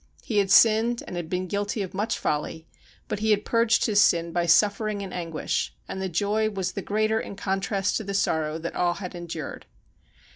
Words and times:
He 0.23 0.39
had 0.39 0.49
sinned 0.49 1.03
and 1.05 1.15
had 1.15 1.29
been 1.29 1.45
guilty 1.45 1.83
of 1.83 1.93
much 1.93 2.17
folly, 2.17 2.67
but 3.07 3.19
he 3.19 3.29
had 3.29 3.45
purged 3.45 3.85
his 3.85 4.01
sin 4.01 4.31
by 4.33 4.47
suffering 4.47 5.03
and 5.03 5.13
anguish, 5.13 5.75
and 5.87 6.01
the 6.01 6.09
joy 6.09 6.49
was 6.49 6.71
the 6.71 6.81
greater 6.81 7.19
in 7.19 7.35
contrast 7.35 7.97
to 7.97 8.03
the 8.03 8.15
sorrow 8.15 8.57
that 8.57 8.73
all 8.75 8.95
had 8.95 9.13
en 9.13 9.27
dured. 9.27 9.65